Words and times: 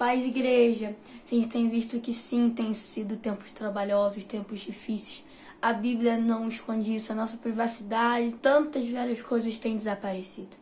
Paz, 0.00 0.24
igreja. 0.24 0.96
Vocês 1.22 1.46
têm 1.46 1.68
visto 1.68 2.00
que 2.00 2.10
sim, 2.10 2.48
tem 2.48 2.72
sido 2.72 3.18
tempos 3.18 3.50
trabalhosos, 3.50 4.24
tempos 4.24 4.60
difíceis. 4.60 5.22
A 5.60 5.74
Bíblia 5.74 6.16
não 6.16 6.48
esconde 6.48 6.94
isso, 6.94 7.12
a 7.12 7.14
nossa 7.14 7.36
privacidade, 7.36 8.32
tantas 8.40 8.88
várias 8.88 9.20
coisas 9.20 9.58
têm 9.58 9.76
desaparecido. 9.76 10.56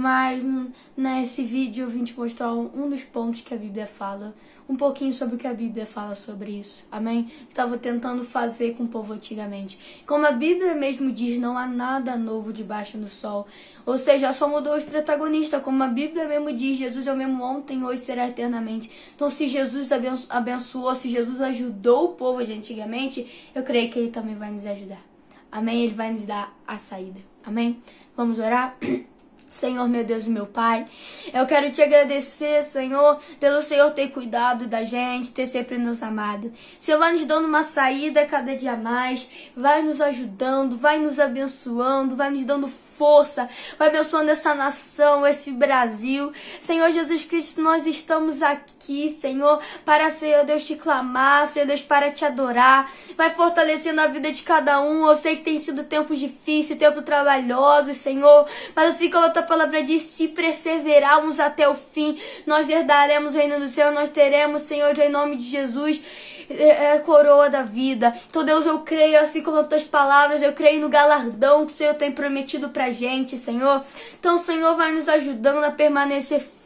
Mas 0.00 0.44
nesse 0.96 1.42
vídeo 1.42 1.82
eu 1.82 1.90
vim 1.90 2.04
te 2.04 2.16
mostrar 2.16 2.52
um 2.52 2.88
dos 2.88 3.02
pontos 3.02 3.40
que 3.40 3.52
a 3.52 3.56
Bíblia 3.56 3.84
fala, 3.84 4.32
um 4.68 4.76
pouquinho 4.76 5.12
sobre 5.12 5.34
o 5.34 5.38
que 5.38 5.46
a 5.48 5.52
Bíblia 5.52 5.84
fala 5.84 6.14
sobre 6.14 6.52
isso, 6.52 6.84
amém? 6.88 7.28
Estava 7.48 7.76
tentando 7.76 8.24
fazer 8.24 8.76
com 8.76 8.84
o 8.84 8.86
povo 8.86 9.12
antigamente. 9.12 10.04
Como 10.06 10.24
a 10.24 10.30
Bíblia 10.30 10.72
mesmo 10.76 11.10
diz, 11.10 11.40
não 11.40 11.58
há 11.58 11.66
nada 11.66 12.16
novo 12.16 12.52
debaixo 12.52 12.96
do 12.96 13.08
sol. 13.08 13.44
Ou 13.84 13.98
seja, 13.98 14.32
só 14.32 14.48
mudou 14.48 14.76
os 14.76 14.84
protagonistas, 14.84 15.60
como 15.64 15.82
a 15.82 15.88
Bíblia 15.88 16.28
mesmo 16.28 16.52
diz, 16.52 16.76
Jesus 16.76 17.08
é 17.08 17.12
o 17.12 17.16
mesmo 17.16 17.42
ontem, 17.42 17.82
hoje 17.82 18.04
será 18.04 18.28
eternamente. 18.28 18.88
Então, 19.16 19.28
se 19.28 19.48
Jesus 19.48 19.90
abençoou, 20.30 20.94
se 20.94 21.10
Jesus 21.10 21.40
ajudou 21.40 22.10
o 22.10 22.12
povo 22.12 22.46
de 22.46 22.52
antigamente, 22.52 23.50
eu 23.52 23.64
creio 23.64 23.90
que 23.90 23.98
ele 23.98 24.10
também 24.12 24.36
vai 24.36 24.52
nos 24.52 24.64
ajudar. 24.64 25.04
Amém? 25.50 25.82
Ele 25.82 25.94
vai 25.94 26.12
nos 26.12 26.24
dar 26.24 26.56
a 26.64 26.78
saída. 26.78 27.18
Amém? 27.44 27.82
Vamos 28.16 28.38
orar? 28.38 28.78
Senhor, 29.48 29.88
meu 29.88 30.04
Deus 30.04 30.26
e 30.26 30.30
meu 30.30 30.46
Pai, 30.46 30.84
eu 31.32 31.46
quero 31.46 31.70
te 31.70 31.80
agradecer, 31.80 32.62
Senhor, 32.62 33.18
pelo 33.40 33.62
Senhor 33.62 33.90
ter 33.92 34.08
cuidado 34.08 34.66
da 34.66 34.84
gente, 34.84 35.30
ter 35.30 35.46
sempre 35.46 35.78
nos 35.78 36.02
amado. 36.02 36.52
Senhor, 36.78 36.98
vai 36.98 37.12
nos 37.12 37.24
dando 37.24 37.46
uma 37.46 37.62
saída 37.62 38.26
cada 38.26 38.54
dia 38.54 38.76
mais, 38.76 39.30
vai 39.56 39.82
nos 39.82 40.00
ajudando, 40.00 40.76
vai 40.76 40.98
nos 40.98 41.18
abençoando, 41.18 42.14
vai 42.14 42.30
nos 42.30 42.44
dando 42.44 42.68
força, 42.68 43.48
vai 43.78 43.88
abençoando 43.88 44.30
essa 44.30 44.54
nação, 44.54 45.26
esse 45.26 45.52
Brasil. 45.52 46.30
Senhor 46.60 46.90
Jesus 46.90 47.24
Cristo, 47.24 47.62
nós 47.62 47.86
estamos 47.86 48.42
aqui, 48.42 49.08
Senhor, 49.08 49.60
para, 49.84 50.10
Senhor 50.10 50.44
Deus, 50.44 50.66
te 50.66 50.76
clamar, 50.76 51.46
Senhor 51.46 51.66
Deus, 51.66 51.80
para 51.80 52.10
te 52.10 52.24
adorar. 52.24 52.90
Vai 53.16 53.30
fortalecendo 53.30 54.00
a 54.00 54.08
vida 54.08 54.30
de 54.30 54.42
cada 54.42 54.80
um. 54.80 55.08
Eu 55.08 55.16
sei 55.16 55.36
que 55.36 55.44
tem 55.44 55.58
sido 55.58 55.84
tempos 55.84 56.18
difíceis, 56.18 56.78
tempos 56.78 57.04
trabalhosos, 57.04 57.96
Senhor, 57.96 58.46
mas 58.76 58.94
assim 58.94 59.10
como 59.10 59.24
eu 59.24 59.37
tua 59.38 59.42
palavra 59.42 59.82
diz: 59.82 60.02
se 60.02 60.28
perseverarmos 60.28 61.40
até 61.40 61.68
o 61.68 61.74
fim, 61.74 62.18
nós 62.46 62.68
herdaremos 62.68 63.34
o 63.34 63.38
reino 63.38 63.60
do 63.60 63.68
céu, 63.68 63.92
nós 63.92 64.08
teremos, 64.08 64.62
Senhor, 64.62 64.96
em 64.98 65.08
nome 65.08 65.36
de 65.36 65.44
Jesus, 65.44 66.02
é, 66.50 66.92
a 66.92 67.00
coroa 67.00 67.48
da 67.48 67.62
vida. 67.62 68.14
Então, 68.28 68.44
Deus, 68.44 68.66
eu 68.66 68.80
creio, 68.80 69.18
assim 69.18 69.42
como 69.42 69.58
as 69.58 69.66
tuas 69.66 69.84
palavras, 69.84 70.42
eu 70.42 70.52
creio 70.52 70.80
no 70.80 70.88
galardão 70.88 71.66
que 71.66 71.72
o 71.72 71.76
Senhor 71.76 71.94
tem 71.94 72.10
prometido 72.10 72.70
pra 72.70 72.90
gente, 72.90 73.36
Senhor. 73.36 73.82
Então, 74.18 74.38
Senhor, 74.38 74.74
vai 74.74 74.92
nos 74.92 75.08
ajudando 75.08 75.64
a 75.64 75.70
permanecer 75.70 76.40
firme 76.40 76.57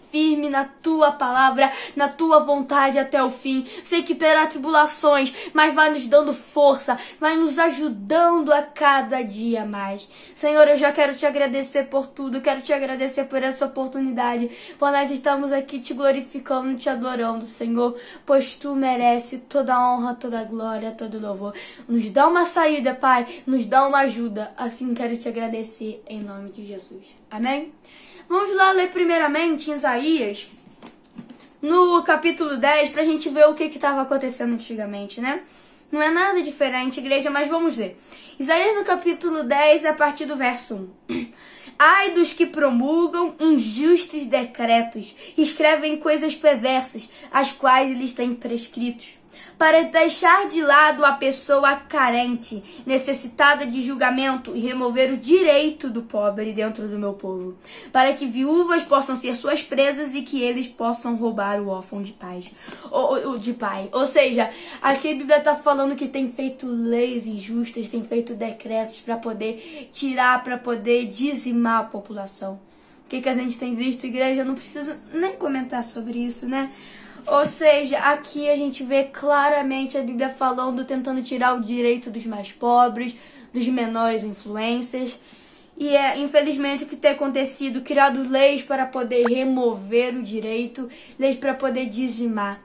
na 0.50 0.64
tua 0.64 1.12
palavra, 1.12 1.70
na 1.96 2.08
tua 2.08 2.40
vontade 2.40 2.98
até 2.98 3.22
o 3.22 3.30
fim. 3.30 3.64
Sei 3.82 4.02
que 4.02 4.14
terá 4.14 4.46
tribulações, 4.46 5.32
mas 5.54 5.74
vai 5.74 5.90
nos 5.90 6.06
dando 6.06 6.34
força, 6.34 6.98
vai 7.18 7.36
nos 7.36 7.58
ajudando 7.58 8.52
a 8.52 8.62
cada 8.62 9.22
dia 9.22 9.64
mais. 9.64 10.08
Senhor, 10.34 10.68
eu 10.68 10.76
já 10.76 10.92
quero 10.92 11.14
te 11.14 11.24
agradecer 11.24 11.84
por 11.84 12.06
tudo, 12.06 12.40
quero 12.40 12.60
te 12.60 12.72
agradecer 12.72 13.24
por 13.24 13.42
essa 13.42 13.66
oportunidade, 13.66 14.50
por 14.78 14.92
nós 14.92 15.10
estamos 15.10 15.52
aqui 15.52 15.78
te 15.78 15.94
glorificando, 15.94 16.76
te 16.76 16.90
adorando, 16.90 17.46
Senhor, 17.46 17.96
pois 18.26 18.56
tu 18.56 18.74
merece 18.74 19.38
toda 19.38 19.74
a 19.74 19.94
honra, 19.94 20.14
toda 20.14 20.40
a 20.40 20.44
glória, 20.44 20.92
todo 20.92 21.16
o 21.16 21.20
louvor. 21.20 21.54
Nos 21.88 22.10
dá 22.10 22.28
uma 22.28 22.44
saída, 22.44 22.94
Pai, 22.94 23.26
nos 23.46 23.64
dá 23.64 23.86
uma 23.86 23.98
ajuda. 24.00 24.52
Assim 24.56 24.92
quero 24.94 25.16
te 25.16 25.28
agradecer 25.28 26.02
em 26.06 26.20
nome 26.20 26.50
de 26.50 26.64
Jesus. 26.66 27.14
Amém? 27.30 27.72
Vamos 28.28 28.54
lá 28.56 28.72
ler 28.72 28.90
primeiramente 28.90 29.70
em 29.70 29.74
Isaías, 29.74 30.48
no 31.60 32.02
capítulo 32.02 32.56
10, 32.56 32.90
para 32.90 33.02
a 33.02 33.04
gente 33.04 33.28
ver 33.28 33.46
o 33.46 33.54
que 33.54 33.64
estava 33.64 34.02
acontecendo 34.02 34.54
antigamente, 34.54 35.20
né? 35.20 35.42
Não 35.90 36.02
é 36.02 36.10
nada 36.10 36.42
diferente, 36.42 37.00
igreja, 37.00 37.30
mas 37.30 37.48
vamos 37.48 37.76
ver. 37.76 37.98
Isaías 38.38 38.76
no 38.76 38.84
capítulo 38.84 39.44
10, 39.44 39.84
a 39.84 39.92
partir 39.92 40.24
do 40.24 40.36
verso 40.36 40.88
1. 41.08 41.26
Ai 41.78 42.10
dos 42.10 42.32
que 42.32 42.46
promulgam 42.46 43.34
injustos 43.40 44.24
decretos, 44.24 45.14
escrevem 45.36 45.96
coisas 45.96 46.34
perversas, 46.34 47.10
as 47.30 47.50
quais 47.50 47.90
eles 47.90 48.12
têm 48.12 48.34
prescritos 48.34 49.21
para 49.58 49.84
deixar 49.84 50.48
de 50.48 50.60
lado 50.60 51.04
a 51.04 51.12
pessoa 51.12 51.76
carente, 51.76 52.62
necessitada 52.84 53.64
de 53.64 53.80
julgamento 53.80 54.56
e 54.56 54.60
remover 54.60 55.12
o 55.12 55.16
direito 55.16 55.88
do 55.88 56.02
pobre 56.02 56.52
dentro 56.52 56.88
do 56.88 56.98
meu 56.98 57.14
povo, 57.14 57.56
para 57.92 58.12
que 58.12 58.26
viúvas 58.26 58.82
possam 58.82 59.16
ser 59.16 59.36
suas 59.36 59.62
presas 59.62 60.14
e 60.14 60.22
que 60.22 60.42
eles 60.42 60.66
possam 60.66 61.16
roubar 61.16 61.60
o 61.60 61.68
órfão 61.68 62.02
de 62.02 62.12
paz, 62.12 62.46
ou, 62.90 63.38
de 63.38 63.52
pai. 63.52 63.88
Ou 63.92 64.06
seja, 64.06 64.50
aqui 64.80 65.12
a 65.12 65.14
Bíblia 65.14 65.38
está 65.38 65.54
falando 65.54 65.94
que 65.94 66.08
tem 66.08 66.28
feito 66.28 66.66
leis 66.66 67.26
injustas, 67.26 67.88
tem 67.88 68.02
feito 68.02 68.34
decretos 68.34 69.00
para 69.00 69.16
poder 69.16 69.88
tirar, 69.92 70.42
para 70.42 70.58
poder 70.58 71.06
dizimar 71.06 71.80
a 71.80 71.84
população. 71.84 72.58
O 73.06 73.08
que, 73.08 73.20
que 73.20 73.28
a 73.28 73.34
gente 73.34 73.58
tem 73.58 73.74
visto, 73.74 74.06
igreja? 74.06 74.44
Não 74.44 74.54
precisa 74.54 74.98
nem 75.12 75.36
comentar 75.36 75.84
sobre 75.84 76.18
isso, 76.18 76.48
né? 76.48 76.72
Ou 77.26 77.46
seja, 77.46 77.98
aqui 77.98 78.50
a 78.50 78.56
gente 78.56 78.82
vê 78.82 79.04
claramente 79.04 79.96
a 79.96 80.02
Bíblia 80.02 80.28
falando, 80.28 80.84
tentando 80.84 81.22
tirar 81.22 81.56
o 81.56 81.60
direito 81.60 82.10
dos 82.10 82.26
mais 82.26 82.52
pobres, 82.52 83.16
dos 83.52 83.66
menores 83.68 84.24
influências. 84.24 85.20
E 85.76 85.96
é, 85.96 86.18
infelizmente, 86.18 86.84
o 86.84 86.86
que 86.86 86.96
tem 86.96 87.12
acontecido, 87.12 87.80
criado 87.80 88.28
leis 88.28 88.62
para 88.62 88.86
poder 88.86 89.26
remover 89.26 90.16
o 90.16 90.22
direito, 90.22 90.88
leis 91.18 91.36
para 91.36 91.54
poder 91.54 91.86
dizimar. 91.86 92.60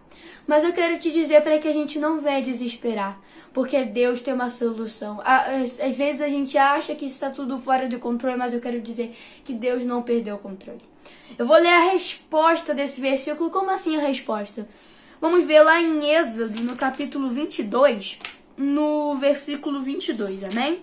Mas 0.45 0.63
eu 0.63 0.73
quero 0.73 0.97
te 0.97 1.11
dizer 1.11 1.41
para 1.41 1.59
que 1.59 1.67
a 1.67 1.73
gente 1.73 1.99
não 1.99 2.19
venha 2.19 2.41
desesperar, 2.41 3.19
porque 3.53 3.83
Deus 3.83 4.21
tem 4.21 4.33
uma 4.33 4.49
solução. 4.49 5.21
Às 5.23 5.95
vezes 5.95 6.21
a 6.21 6.29
gente 6.29 6.57
acha 6.57 6.95
que 6.95 7.05
está 7.05 7.29
tudo 7.29 7.57
fora 7.57 7.87
de 7.87 7.97
controle, 7.97 8.37
mas 8.37 8.53
eu 8.53 8.61
quero 8.61 8.79
dizer 8.81 9.15
que 9.43 9.53
Deus 9.53 9.83
não 9.83 10.01
perdeu 10.01 10.35
o 10.35 10.39
controle. 10.39 10.81
Eu 11.37 11.45
vou 11.45 11.57
ler 11.57 11.73
a 11.73 11.91
resposta 11.91 12.73
desse 12.73 13.01
versículo. 13.01 13.49
Como 13.49 13.69
assim 13.69 13.95
a 13.97 14.01
resposta? 14.01 14.67
Vamos 15.19 15.45
ver 15.45 15.61
lá 15.63 15.81
em 15.81 16.09
Êxodo, 16.11 16.61
no 16.63 16.75
capítulo 16.75 17.29
22, 17.29 18.19
no 18.55 19.15
versículo 19.15 19.81
22, 19.81 20.43
amém? 20.43 20.81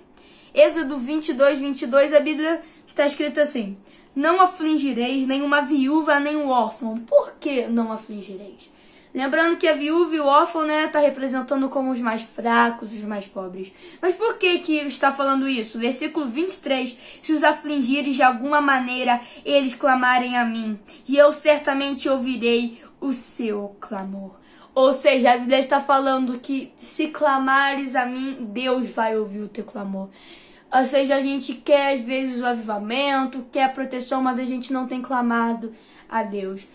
Êxodo 0.53 0.99
22, 0.99 1.61
22, 1.61 2.13
a 2.13 2.21
Bíblia 2.21 2.63
está 2.87 3.07
escrita 3.07 3.43
assim: 3.43 3.77
Não 4.15 4.41
afligireis 4.41 5.27
nenhuma 5.27 5.63
viúva 5.63 6.19
nem 6.21 6.37
um 6.37 6.49
órfão. 6.49 6.99
Por 6.99 7.35
que 7.41 7.67
não 7.67 7.93
afligireis? 7.93 8.74
Lembrando 9.15 9.57
que 9.57 9.69
a 9.69 9.75
viúva 9.75 10.17
e 10.17 10.19
o 10.19 10.27
órfão, 10.27 10.65
né, 10.65 10.89
tá 10.89 10.99
representando 10.99 11.69
como 11.69 11.93
os 11.93 12.01
mais 12.01 12.23
fracos, 12.23 12.93
os 12.93 13.03
mais 13.03 13.29
pobres. 13.29 13.73
Mas 14.03 14.17
por 14.17 14.37
que 14.39 14.59
que 14.59 14.79
está 14.79 15.13
falando 15.13 15.49
isso? 15.49 15.79
Versículo 15.79 16.27
23, 16.27 16.99
se 17.23 17.33
os 17.33 17.45
afligires 17.45 18.17
de 18.17 18.25
alguma 18.25 18.61
maneira, 18.61 19.21
eles 19.45 19.77
clamarem 19.77 20.37
a 20.37 20.45
mim, 20.45 20.77
e 21.07 21.17
eu 21.17 21.31
certamente 21.31 22.09
ouvirei 22.09 22.83
o 23.01 23.13
seu 23.13 23.77
clamor. 23.81 24.35
Ou 24.75 24.93
seja, 24.93 25.35
a 25.35 25.39
Bíblia 25.39 25.61
está 25.61 25.81
falando 25.81 26.41
que 26.41 26.73
se 26.75 27.07
clamares 27.09 27.95
a 27.95 28.05
mim, 28.05 28.49
Deus 28.51 28.91
vai 28.91 29.17
ouvir 29.17 29.43
o 29.43 29.49
teu 29.49 29.63
clamor. 29.63 30.09
Ou 30.73 30.85
seja, 30.85 31.15
a 31.15 31.21
gente 31.21 31.55
quer 31.55 31.95
às 31.95 32.01
vezes 32.01 32.43
o 32.43 32.47
avivamento, 32.47 33.47
quer 33.53 33.63
a 33.63 33.69
proteção, 33.69 34.21
mas 34.21 34.41
a 34.41 34.45
gente 34.45 34.73
não 34.73 34.89
tem 34.89 35.01
clamado 35.01 35.73
a 36.09 36.25
Deus 36.25 36.67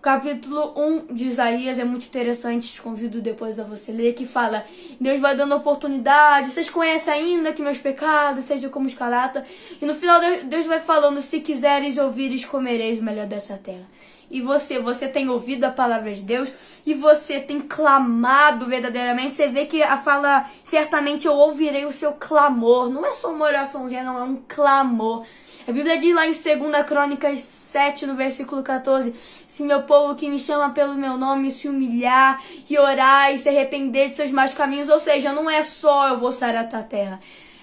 capítulo 0.00 0.72
1 0.76 1.14
de 1.14 1.26
Isaías 1.26 1.78
é 1.78 1.84
muito 1.84 2.06
interessante, 2.06 2.72
te 2.72 2.82
convido 2.82 3.20
depois 3.20 3.58
a 3.58 3.64
você 3.64 3.92
ler, 3.92 4.14
que 4.14 4.26
fala: 4.26 4.64
Deus 5.00 5.20
vai 5.20 5.36
dando 5.36 5.54
oportunidade, 5.54 6.50
vocês 6.50 6.70
conhecem 6.70 7.12
ainda 7.12 7.52
que 7.52 7.62
meus 7.62 7.78
pecados 7.78 8.44
sejam 8.44 8.70
como 8.70 8.86
escalata. 8.86 9.44
E 9.80 9.84
no 9.84 9.94
final, 9.94 10.20
Deus 10.44 10.66
vai 10.66 10.80
falando: 10.80 11.20
Se 11.20 11.40
quiseres 11.40 11.98
ouvires, 11.98 12.44
comereis 12.44 12.98
o 12.98 13.02
melhor 13.02 13.26
dessa 13.26 13.56
terra. 13.56 13.86
E 14.28 14.40
você, 14.40 14.78
você 14.80 15.06
tem 15.06 15.28
ouvido 15.28 15.64
a 15.64 15.70
palavra 15.70 16.12
de 16.12 16.22
Deus 16.22 16.52
e 16.84 16.94
você 16.94 17.38
tem 17.38 17.60
clamado 17.60 18.66
verdadeiramente. 18.66 19.36
Você 19.36 19.48
vê 19.48 19.66
que 19.66 19.82
a 19.82 19.96
fala, 19.96 20.50
certamente 20.64 21.26
eu 21.26 21.34
ouvirei 21.34 21.84
o 21.84 21.92
seu 21.92 22.14
clamor. 22.14 22.90
Não 22.90 23.06
é 23.06 23.12
só 23.12 23.32
uma 23.32 23.44
oraçãozinha, 23.44 24.02
não, 24.02 24.18
é 24.18 24.24
um 24.24 24.42
clamor. 24.48 25.24
A 25.68 25.72
Bíblia 25.72 25.98
diz 25.98 26.14
lá 26.14 26.24
em 26.28 26.30
2 26.30 26.86
Crônicas 26.86 27.40
7, 27.40 28.06
no 28.06 28.14
versículo 28.14 28.62
14: 28.62 29.12
Se 29.18 29.64
meu 29.64 29.82
povo 29.82 30.14
que 30.14 30.30
me 30.30 30.38
chama 30.38 30.70
pelo 30.70 30.94
meu 30.94 31.16
nome 31.16 31.50
se 31.50 31.68
humilhar 31.68 32.40
e 32.70 32.78
orar 32.78 33.34
e 33.34 33.38
se 33.38 33.48
arrepender 33.48 34.08
de 34.08 34.14
seus 34.14 34.30
maus 34.30 34.52
caminhos, 34.52 34.88
ou 34.88 35.00
seja, 35.00 35.32
não 35.32 35.50
é 35.50 35.62
só 35.62 36.10
eu 36.10 36.18
vou 36.18 36.30
sair 36.30 36.56
a 36.56 36.62
tua 36.62 36.84
terra, 36.84 37.18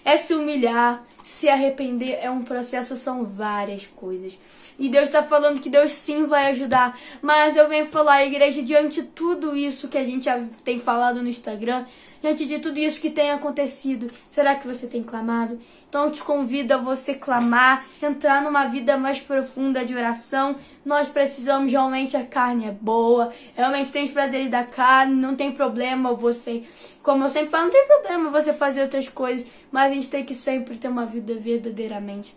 é 0.05 0.17
se 0.17 0.33
humilhar, 0.33 1.03
se 1.21 1.47
arrepender, 1.47 2.19
é 2.21 2.29
um 2.29 2.41
processo, 2.41 2.97
são 2.97 3.23
várias 3.23 3.85
coisas. 3.85 4.37
E 4.77 4.89
Deus 4.89 5.05
está 5.05 5.21
falando 5.23 5.61
que 5.61 5.69
Deus 5.69 5.91
sim 5.91 6.25
vai 6.25 6.47
ajudar. 6.47 6.99
Mas 7.21 7.55
eu 7.55 7.69
venho 7.69 7.85
falar, 7.85 8.25
igreja, 8.25 8.61
diante 8.61 9.01
de 9.01 9.07
tudo 9.07 9.55
isso 9.55 9.87
que 9.87 9.97
a 9.97 10.03
gente 10.03 10.27
tem 10.63 10.79
falado 10.79 11.21
no 11.21 11.29
Instagram, 11.29 11.85
diante 12.21 12.45
de 12.45 12.59
tudo 12.59 12.79
isso 12.79 12.99
que 12.99 13.09
tem 13.09 13.31
acontecido, 13.31 14.09
será 14.29 14.55
que 14.55 14.67
você 14.67 14.87
tem 14.87 15.03
clamado? 15.03 15.59
Então 15.89 16.05
eu 16.05 16.11
te 16.11 16.23
convido 16.23 16.73
a 16.73 16.77
você 16.77 17.13
clamar, 17.13 17.85
entrar 18.01 18.41
numa 18.41 18.65
vida 18.65 18.97
mais 18.97 19.19
profunda 19.19 19.85
de 19.85 19.93
oração. 19.93 20.55
Nós 20.83 21.07
precisamos 21.07 21.71
realmente, 21.71 22.17
a 22.17 22.25
carne 22.25 22.65
é 22.67 22.71
boa, 22.71 23.31
realmente 23.55 23.91
tem 23.91 24.05
os 24.05 24.11
prazeres 24.11 24.49
da 24.49 24.63
carne, 24.63 25.13
não 25.13 25.35
tem 25.35 25.51
problema 25.51 26.13
você, 26.13 26.63
como 27.03 27.25
eu 27.25 27.29
sempre 27.29 27.49
falo, 27.49 27.65
não 27.65 27.71
tem 27.71 27.85
problema 27.85 28.29
você 28.31 28.53
fazer 28.53 28.81
outras 28.81 29.09
coisas, 29.09 29.45
mas 29.69 29.91
a 29.91 29.95
gente 29.95 30.09
tem 30.09 30.23
que 30.23 30.33
sempre 30.33 30.77
ter 30.77 30.87
uma 30.87 31.05
vida 31.05 31.35
verdadeiramente 31.35 32.35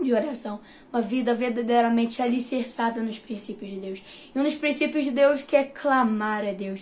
de 0.00 0.12
oração, 0.12 0.60
uma 0.92 1.00
vida 1.00 1.34
verdadeiramente 1.34 2.20
alicerçada 2.20 3.00
nos 3.00 3.18
princípios 3.18 3.70
de 3.70 3.76
Deus. 3.76 4.02
E 4.34 4.38
um 4.38 4.42
dos 4.42 4.54
princípios 4.54 5.04
de 5.04 5.10
Deus 5.10 5.42
que 5.42 5.56
é 5.56 5.64
clamar 5.64 6.44
a 6.46 6.52
Deus. 6.52 6.80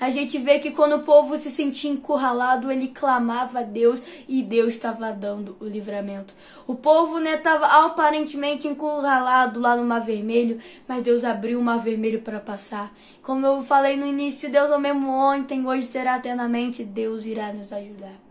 A 0.00 0.10
gente 0.10 0.38
vê 0.38 0.58
que 0.58 0.70
quando 0.70 0.96
o 0.96 1.04
povo 1.04 1.36
se 1.36 1.50
sentia 1.50 1.90
encurralado, 1.90 2.72
ele 2.72 2.88
clamava 2.88 3.60
a 3.60 3.62
Deus 3.62 4.02
e 4.26 4.42
Deus 4.42 4.74
estava 4.74 5.12
dando 5.12 5.56
o 5.60 5.66
livramento. 5.66 6.34
O 6.66 6.74
povo 6.74 7.18
estava 7.20 7.66
né, 7.66 7.86
aparentemente 7.86 8.66
encurralado 8.66 9.60
lá 9.60 9.76
no 9.76 9.84
Mar 9.84 10.00
Vermelho, 10.00 10.58
mas 10.88 11.02
Deus 11.02 11.22
abriu 11.22 11.60
o 11.60 11.62
Mar 11.62 11.78
Vermelho 11.78 12.22
para 12.22 12.40
passar. 12.40 12.92
Como 13.22 13.46
eu 13.46 13.62
falei 13.62 13.96
no 13.96 14.06
início, 14.06 14.50
Deus 14.50 14.70
é 14.70 14.76
o 14.76 14.80
mesmo 14.80 15.08
ontem, 15.10 15.66
hoje 15.66 15.86
será 15.86 16.16
eternamente, 16.16 16.82
Deus 16.82 17.24
irá 17.24 17.52
nos 17.52 17.72
ajudar. 17.72 18.23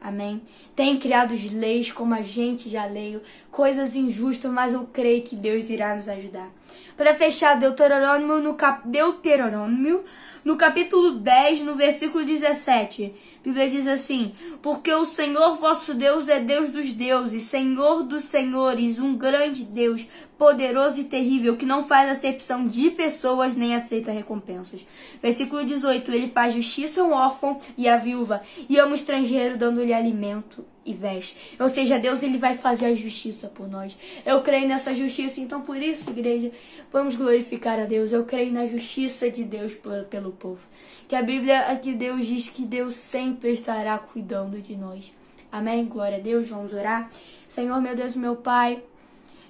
Amém? 0.00 0.40
Tem 0.76 0.96
criado 0.98 1.34
leis 1.52 1.90
como 1.90 2.14
a 2.14 2.22
gente 2.22 2.68
já 2.68 2.86
leio, 2.86 3.20
coisas 3.50 3.96
injustas, 3.96 4.50
mas 4.50 4.72
eu 4.72 4.88
creio 4.92 5.22
que 5.22 5.34
Deus 5.34 5.68
irá 5.68 5.94
nos 5.94 6.08
ajudar. 6.08 6.50
Para 6.96 7.14
fechar, 7.14 7.54
Deuteronômio 7.58 8.40
no, 8.40 8.54
cap... 8.54 8.86
Deuteronômio, 8.88 10.04
no 10.44 10.56
capítulo 10.56 11.12
10, 11.12 11.60
no 11.60 11.74
versículo 11.74 12.24
17. 12.24 13.14
A 13.40 13.44
Bíblia 13.44 13.70
diz 13.70 13.86
assim: 13.86 14.32
Porque 14.62 14.92
o 14.92 15.04
Senhor 15.04 15.56
vosso 15.56 15.94
Deus 15.94 16.28
é 16.28 16.40
Deus 16.40 16.70
dos 16.70 16.92
deuses, 16.92 17.44
Senhor 17.44 18.02
dos 18.02 18.24
senhores, 18.24 18.98
um 18.98 19.16
grande 19.16 19.64
Deus, 19.64 20.06
poderoso 20.36 21.00
e 21.00 21.04
terrível, 21.04 21.56
que 21.56 21.66
não 21.66 21.84
faz 21.84 22.10
acepção 22.10 22.66
de 22.66 22.90
pessoas 22.90 23.54
nem 23.54 23.74
aceita 23.74 24.10
recompensas. 24.10 24.80
Versículo 25.22 25.64
18: 25.64 26.10
Ele 26.12 26.28
faz 26.28 26.54
justiça 26.54 27.00
ao 27.00 27.12
órfão 27.12 27.58
e 27.76 27.88
à 27.88 27.96
viúva, 27.96 28.42
e 28.68 28.78
ama 28.78 28.92
o 28.92 28.94
estrangeiro, 28.94 29.56
alimento 29.92 30.64
e 30.88 30.94
veste. 30.94 31.56
Ou 31.60 31.68
seja, 31.68 31.98
Deus 31.98 32.22
ele 32.22 32.38
vai 32.38 32.56
fazer 32.56 32.86
a 32.86 32.94
justiça 32.94 33.48
por 33.48 33.68
nós. 33.68 33.96
Eu 34.24 34.40
creio 34.40 34.66
nessa 34.66 34.94
justiça, 34.94 35.40
então 35.40 35.60
por 35.60 35.76
isso, 35.76 36.10
igreja, 36.10 36.50
vamos 36.90 37.14
glorificar 37.14 37.78
a 37.78 37.84
Deus. 37.84 38.10
Eu 38.10 38.24
creio 38.24 38.52
na 38.52 38.66
justiça 38.66 39.30
de 39.30 39.44
Deus 39.44 39.74
pelo 40.08 40.32
povo. 40.32 40.66
Que 41.06 41.14
a 41.14 41.22
Bíblia 41.22 41.60
aqui 41.68 41.92
Deus 41.92 42.26
diz 42.26 42.48
que 42.48 42.64
Deus 42.64 42.94
sempre 42.94 43.52
estará 43.52 43.98
cuidando 43.98 44.60
de 44.62 44.76
nós. 44.76 45.12
Amém? 45.52 45.84
Glória 45.84 46.16
a 46.16 46.20
Deus. 46.20 46.48
Vamos 46.48 46.72
orar. 46.72 47.10
Senhor, 47.46 47.80
meu 47.80 47.94
Deus, 47.94 48.14
meu 48.14 48.36
Pai, 48.36 48.82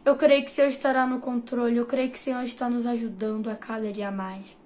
eu 0.04 0.16
creio 0.16 0.44
que 0.44 0.50
o 0.50 0.54
Senhor 0.54 0.68
estará 0.68 1.06
no 1.06 1.20
controle. 1.20 1.76
Eu 1.76 1.86
creio 1.86 2.10
que 2.10 2.18
o 2.18 2.20
Senhor 2.20 2.42
está 2.42 2.68
nos 2.68 2.86
ajudando 2.86 3.48
a 3.48 3.54
cada 3.54 3.92
dia 3.92 4.10
mais. 4.10 4.56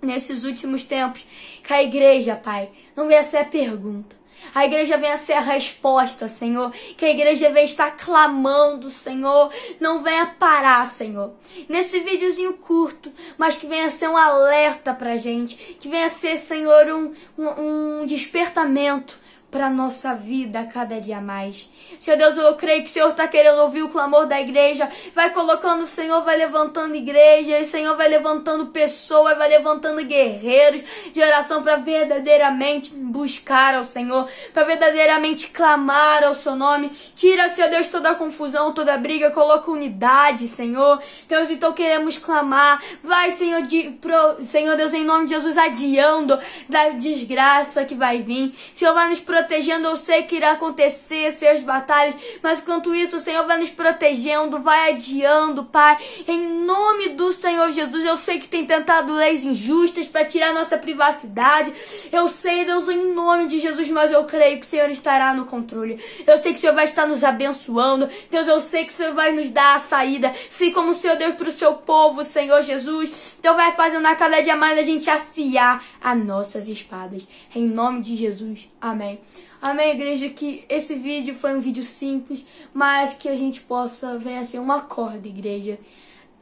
Nesses 0.00 0.44
últimos 0.44 0.84
tempos, 0.84 1.26
que 1.62 1.72
a 1.72 1.82
igreja, 1.82 2.36
Pai, 2.36 2.70
não 2.96 3.08
venha 3.08 3.22
ser 3.22 3.46
pergunta 3.46 4.18
a 4.54 4.64
igreja 4.64 4.96
venha 4.96 5.16
ser 5.16 5.34
a 5.34 5.40
resposta, 5.40 6.28
Senhor. 6.28 6.70
Que 6.96 7.04
a 7.04 7.10
igreja 7.10 7.50
venha 7.50 7.64
estar 7.64 7.90
clamando, 7.92 8.90
Senhor. 8.90 9.50
Não 9.80 10.02
venha 10.02 10.26
parar, 10.38 10.86
Senhor. 10.86 11.32
Nesse 11.68 12.00
videozinho 12.00 12.54
curto, 12.54 13.12
mas 13.36 13.56
que 13.56 13.66
venha 13.66 13.90
ser 13.90 14.08
um 14.08 14.16
alerta 14.16 14.94
pra 14.94 15.16
gente. 15.16 15.56
Que 15.78 15.88
venha 15.88 16.08
ser, 16.08 16.36
Senhor, 16.36 16.86
um, 16.88 17.12
um, 17.38 18.00
um 18.02 18.06
despertamento 18.06 19.18
para 19.50 19.70
nossa 19.70 20.14
vida 20.14 20.64
cada 20.64 21.00
dia 21.00 21.22
mais. 21.22 21.70
Senhor 21.98 22.18
Deus, 22.18 22.36
eu 22.36 22.54
creio 22.54 22.82
que 22.82 22.90
o 22.90 22.92
Senhor 22.92 23.08
está 23.08 23.26
querendo 23.26 23.58
ouvir 23.60 23.82
o 23.82 23.88
clamor 23.88 24.26
da 24.26 24.38
igreja. 24.38 24.88
Vai 25.14 25.30
colocando, 25.30 25.84
o 25.84 25.86
Senhor 25.86 26.22
vai 26.22 26.36
levantando 26.36 26.94
igreja, 26.94 27.58
o 27.58 27.64
Senhor 27.64 27.96
vai 27.96 28.08
levantando 28.08 28.66
pessoas, 28.66 29.38
vai 29.38 29.48
levantando 29.48 30.04
guerreiros 30.04 30.82
de 31.12 31.22
oração 31.22 31.62
para 31.62 31.76
verdadeiramente 31.76 32.90
buscar 32.90 33.74
ao 33.74 33.84
Senhor, 33.84 34.28
para 34.52 34.64
verdadeiramente 34.64 35.48
clamar 35.48 36.24
ao 36.24 36.34
seu 36.34 36.54
nome. 36.54 36.90
Tira, 37.14 37.48
Senhor 37.48 37.70
Deus, 37.70 37.86
toda 37.86 38.10
a 38.10 38.14
confusão, 38.14 38.72
toda 38.72 38.94
a 38.94 38.98
briga, 38.98 39.30
coloca 39.30 39.70
unidade, 39.70 40.46
Senhor. 40.46 41.00
Deus, 41.26 41.50
então 41.50 41.72
queremos 41.72 42.18
clamar. 42.18 42.82
Vai, 43.02 43.30
Senhor, 43.30 43.62
de, 43.62 43.96
pro, 43.98 44.44
Senhor 44.44 44.76
Deus, 44.76 44.92
em 44.92 45.04
nome 45.04 45.26
de 45.26 45.34
Jesus, 45.34 45.56
adiando 45.56 46.38
da 46.68 46.90
desgraça 46.90 47.86
que 47.86 47.94
vai 47.94 48.20
vir. 48.20 48.52
Senhor, 48.54 48.92
vai 48.92 49.08
nos 49.08 49.20
proteger 49.20 49.37
protegendo. 49.38 49.88
Eu 49.88 49.96
sei 49.96 50.22
que 50.22 50.36
irá 50.36 50.52
acontecer 50.52 51.30
seus 51.30 51.62
batalhas, 51.62 52.14
mas 52.42 52.60
enquanto 52.60 52.94
isso, 52.94 53.16
o 53.16 53.20
Senhor 53.20 53.46
vai 53.46 53.58
nos 53.58 53.70
protegendo, 53.70 54.60
vai 54.60 54.90
adiando, 54.90 55.64
Pai. 55.64 55.96
Em 56.26 56.64
nome 56.64 57.10
do 57.10 57.32
Senhor 57.32 57.70
Jesus, 57.70 58.04
eu 58.04 58.16
sei 58.16 58.38
que 58.38 58.48
tem 58.48 58.66
tentado 58.66 59.12
leis 59.12 59.44
injustas 59.44 60.06
para 60.06 60.24
tirar 60.24 60.52
nossa 60.52 60.76
privacidade. 60.76 61.72
Eu 62.12 62.26
sei, 62.28 62.64
Deus, 62.64 62.88
em 62.88 63.14
nome 63.14 63.46
de 63.46 63.58
Jesus, 63.58 63.88
mas 63.90 64.10
eu 64.10 64.24
creio 64.24 64.58
que 64.58 64.66
o 64.66 64.68
Senhor 64.68 64.90
estará 64.90 65.32
no 65.32 65.44
controle. 65.44 65.98
Eu 66.26 66.36
sei 66.38 66.52
que 66.52 66.58
o 66.58 66.60
Senhor 66.60 66.74
vai 66.74 66.84
estar 66.84 67.06
nos 67.06 67.22
abençoando. 67.22 68.08
Deus, 68.30 68.48
eu 68.48 68.60
sei 68.60 68.84
que 68.84 68.92
o 68.92 68.96
Senhor 68.96 69.14
vai 69.14 69.32
nos 69.32 69.50
dar 69.50 69.76
a 69.76 69.78
saída. 69.78 70.32
Sim, 70.48 70.72
como 70.72 70.90
o 70.90 70.94
Senhor 70.94 71.16
deu 71.16 71.32
para 71.34 71.48
o 71.48 71.52
seu 71.52 71.74
povo, 71.74 72.24
Senhor 72.24 72.60
Jesus. 72.62 73.36
Então 73.38 73.54
vai 73.54 73.72
fazendo 73.72 74.06
a 74.06 74.14
cada 74.14 74.40
dia 74.40 74.56
mais 74.56 74.78
a 74.78 74.82
gente 74.82 75.08
afiar 75.08 75.82
as 76.00 76.24
nossas 76.24 76.68
espadas. 76.68 77.26
Em 77.54 77.66
nome 77.66 78.00
de 78.00 78.16
Jesus. 78.16 78.68
Amém. 78.80 79.18
Amém, 79.60 79.90
igreja, 79.90 80.28
que 80.28 80.64
esse 80.68 80.94
vídeo 80.94 81.34
foi 81.34 81.54
um 81.56 81.60
vídeo 81.60 81.82
simples, 81.82 82.44
mas 82.72 83.14
que 83.14 83.28
a 83.28 83.36
gente 83.36 83.60
possa 83.62 84.18
ver 84.18 84.36
assim 84.38 84.58
uma 84.58 84.82
corda, 84.82 85.26
igreja. 85.26 85.78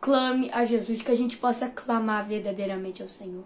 Clame 0.00 0.50
a 0.52 0.64
Jesus, 0.64 1.00
que 1.00 1.10
a 1.10 1.16
gente 1.16 1.36
possa 1.38 1.68
clamar 1.68 2.26
verdadeiramente 2.26 3.02
ao 3.02 3.08
Senhor. 3.08 3.44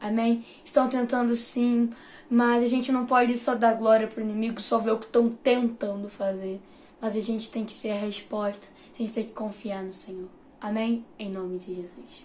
Amém? 0.00 0.44
Estão 0.64 0.88
tentando 0.88 1.36
sim, 1.36 1.90
mas 2.28 2.64
a 2.64 2.66
gente 2.66 2.90
não 2.90 3.06
pode 3.06 3.38
só 3.38 3.54
dar 3.54 3.74
glória 3.74 4.08
para 4.08 4.20
o 4.20 4.24
inimigo, 4.24 4.60
só 4.60 4.78
ver 4.78 4.90
o 4.90 4.98
que 4.98 5.06
estão 5.06 5.28
tentando 5.28 6.08
fazer. 6.08 6.60
Mas 7.00 7.14
a 7.14 7.20
gente 7.20 7.50
tem 7.50 7.64
que 7.64 7.72
ser 7.72 7.90
a 7.90 7.98
resposta, 7.98 8.66
a 8.94 8.98
gente 8.98 9.12
tem 9.12 9.24
que 9.24 9.32
confiar 9.32 9.82
no 9.82 9.92
Senhor. 9.92 10.28
Amém? 10.60 11.04
Em 11.18 11.30
nome 11.30 11.58
de 11.58 11.74
Jesus. 11.74 12.20